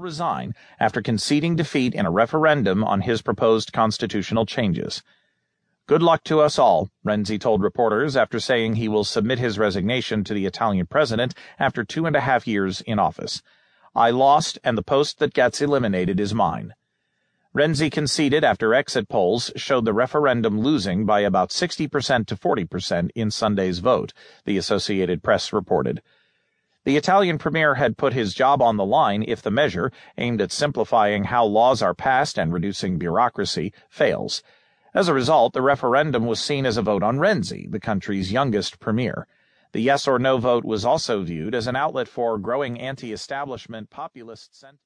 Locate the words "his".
3.02-3.20, 9.38-9.58, 28.14-28.32